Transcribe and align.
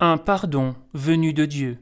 un 0.00 0.16
pardon 0.16 0.76
venu 0.94 1.32
de 1.32 1.44
Dieu. 1.44 1.78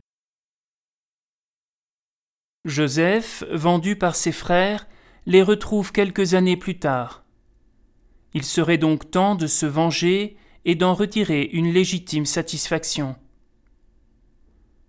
Joseph, 2.64 3.44
vendu 3.52 3.96
par 3.96 4.16
ses 4.16 4.32
frères, 4.32 4.88
les 5.26 5.42
retrouve 5.42 5.92
quelques 5.92 6.32
années 6.32 6.56
plus 6.56 6.78
tard. 6.78 7.24
Il 8.32 8.42
serait 8.42 8.78
donc 8.78 9.10
temps 9.10 9.34
de 9.34 9.46
se 9.46 9.66
venger 9.66 10.36
et 10.64 10.74
d'en 10.74 10.94
retirer 10.94 11.42
une 11.52 11.72
légitime 11.72 12.24
satisfaction. 12.24 13.16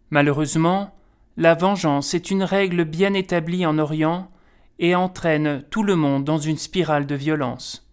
Malheureusement, 0.10 0.96
la 1.36 1.54
vengeance 1.54 2.14
est 2.14 2.32
une 2.32 2.44
règle 2.44 2.86
bien 2.86 3.14
établie 3.14 3.66
en 3.66 3.78
Orient 3.78 4.32
et 4.80 4.96
entraîne 4.96 5.64
tout 5.70 5.84
le 5.84 5.96
monde 5.96 6.24
dans 6.24 6.38
une 6.38 6.58
spirale 6.58 7.06
de 7.06 7.16
violence. 7.16 7.87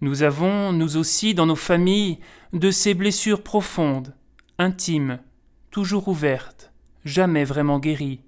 Nous 0.00 0.22
avons, 0.22 0.72
nous 0.72 0.96
aussi, 0.96 1.34
dans 1.34 1.46
nos 1.46 1.56
familles, 1.56 2.20
de 2.52 2.70
ces 2.70 2.94
blessures 2.94 3.42
profondes, 3.42 4.14
intimes, 4.58 5.20
toujours 5.70 6.08
ouvertes, 6.08 6.72
jamais 7.04 7.44
vraiment 7.44 7.78
guéries. 7.78 8.22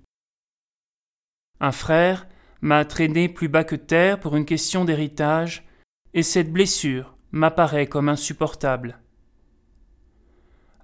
Un 1.60 1.72
frère 1.72 2.26
m'a 2.60 2.84
traîné 2.84 3.28
plus 3.28 3.48
bas 3.48 3.64
que 3.64 3.76
terre 3.76 4.20
pour 4.20 4.36
une 4.36 4.44
question 4.44 4.84
d'héritage, 4.84 5.64
et 6.12 6.22
cette 6.22 6.52
blessure 6.52 7.16
m'apparaît 7.30 7.86
comme 7.86 8.08
insupportable. 8.08 8.98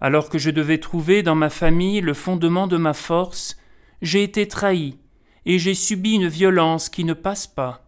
Alors 0.00 0.30
que 0.30 0.38
je 0.38 0.50
devais 0.50 0.78
trouver 0.78 1.22
dans 1.22 1.34
ma 1.34 1.50
famille 1.50 2.00
le 2.00 2.14
fondement 2.14 2.66
de 2.66 2.76
ma 2.76 2.94
force, 2.94 3.58
j'ai 4.00 4.22
été 4.22 4.48
trahi, 4.48 4.98
et 5.44 5.58
j'ai 5.58 5.74
subi 5.74 6.14
une 6.14 6.28
violence 6.28 6.88
qui 6.88 7.04
ne 7.04 7.14
passe 7.14 7.46
pas. 7.46 7.87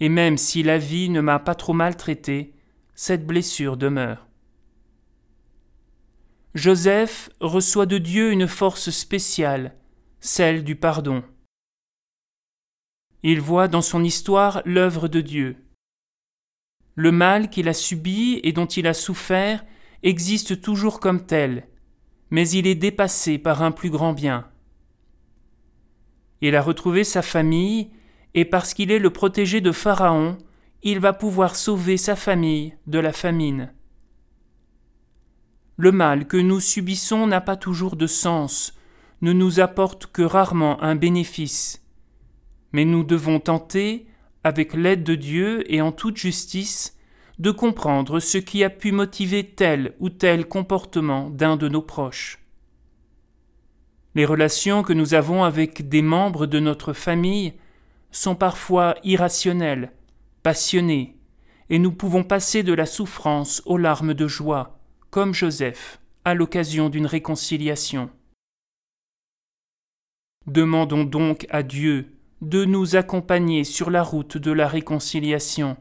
Et 0.00 0.08
même 0.08 0.38
si 0.38 0.62
la 0.62 0.78
vie 0.78 1.10
ne 1.10 1.20
m'a 1.20 1.38
pas 1.38 1.54
trop 1.54 1.74
maltraité, 1.74 2.54
cette 2.94 3.26
blessure 3.26 3.76
demeure. 3.76 4.26
Joseph 6.54 7.30
reçoit 7.40 7.86
de 7.86 7.98
Dieu 7.98 8.32
une 8.32 8.48
force 8.48 8.90
spéciale, 8.90 9.76
celle 10.20 10.64
du 10.64 10.74
pardon. 10.74 11.22
Il 13.22 13.40
voit 13.40 13.68
dans 13.68 13.82
son 13.82 14.02
histoire 14.02 14.62
l'œuvre 14.64 15.06
de 15.06 15.20
Dieu. 15.20 15.56
Le 16.94 17.12
mal 17.12 17.50
qu'il 17.50 17.68
a 17.68 17.74
subi 17.74 18.40
et 18.42 18.52
dont 18.52 18.66
il 18.66 18.86
a 18.86 18.94
souffert 18.94 19.64
existe 20.02 20.60
toujours 20.60 20.98
comme 20.98 21.24
tel, 21.24 21.68
mais 22.30 22.48
il 22.48 22.66
est 22.66 22.74
dépassé 22.74 23.38
par 23.38 23.62
un 23.62 23.70
plus 23.70 23.90
grand 23.90 24.12
bien. 24.12 24.50
Il 26.40 26.56
a 26.56 26.62
retrouvé 26.62 27.04
sa 27.04 27.22
famille, 27.22 27.90
et 28.34 28.44
parce 28.44 28.74
qu'il 28.74 28.90
est 28.90 28.98
le 28.98 29.10
protégé 29.10 29.60
de 29.60 29.72
Pharaon, 29.72 30.38
il 30.82 31.00
va 31.00 31.12
pouvoir 31.12 31.56
sauver 31.56 31.96
sa 31.96 32.16
famille 32.16 32.74
de 32.86 32.98
la 32.98 33.12
famine. 33.12 33.72
Le 35.76 35.92
mal 35.92 36.26
que 36.26 36.36
nous 36.36 36.60
subissons 36.60 37.26
n'a 37.26 37.40
pas 37.40 37.56
toujours 37.56 37.96
de 37.96 38.06
sens, 38.06 38.74
ne 39.22 39.32
nous 39.32 39.60
apporte 39.60 40.06
que 40.06 40.22
rarement 40.22 40.82
un 40.82 40.94
bénéfice. 40.94 41.82
Mais 42.72 42.84
nous 42.84 43.04
devons 43.04 43.40
tenter, 43.40 44.06
avec 44.44 44.74
l'aide 44.74 45.04
de 45.04 45.14
Dieu 45.14 45.70
et 45.72 45.82
en 45.82 45.92
toute 45.92 46.16
justice, 46.16 46.96
de 47.38 47.50
comprendre 47.50 48.20
ce 48.20 48.38
qui 48.38 48.62
a 48.64 48.70
pu 48.70 48.92
motiver 48.92 49.44
tel 49.44 49.94
ou 49.98 50.10
tel 50.10 50.46
comportement 50.46 51.30
d'un 51.30 51.56
de 51.56 51.68
nos 51.68 51.82
proches. 51.82 52.38
Les 54.14 54.24
relations 54.24 54.82
que 54.82 54.92
nous 54.92 55.14
avons 55.14 55.44
avec 55.44 55.88
des 55.88 56.02
membres 56.02 56.46
de 56.46 56.58
notre 56.58 56.92
famille 56.92 57.54
sont 58.12 58.34
parfois 58.34 58.96
irrationnelles, 59.04 59.92
passionnées, 60.42 61.16
et 61.68 61.78
nous 61.78 61.92
pouvons 61.92 62.24
passer 62.24 62.62
de 62.62 62.72
la 62.72 62.86
souffrance 62.86 63.62
aux 63.64 63.78
larmes 63.78 64.14
de 64.14 64.26
joie, 64.26 64.80
comme 65.10 65.34
Joseph, 65.34 66.00
à 66.24 66.34
l'occasion 66.34 66.88
d'une 66.88 67.06
réconciliation. 67.06 68.10
Demandons 70.46 71.04
donc 71.04 71.46
à 71.50 71.62
Dieu 71.62 72.16
de 72.40 72.64
nous 72.64 72.96
accompagner 72.96 73.64
sur 73.64 73.90
la 73.90 74.02
route 74.02 74.38
de 74.38 74.50
la 74.50 74.66
réconciliation, 74.66 75.76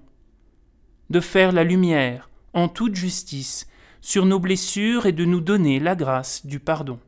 de 1.09 1.19
faire 1.19 1.51
la 1.51 1.63
lumière, 1.63 2.29
en 2.53 2.68
toute 2.68 2.95
justice, 2.95 3.68
sur 4.01 4.25
nos 4.25 4.39
blessures 4.39 5.06
et 5.06 5.12
de 5.12 5.25
nous 5.25 5.41
donner 5.41 5.79
la 5.79 5.95
grâce 5.95 6.45
du 6.45 6.59
pardon. 6.59 7.00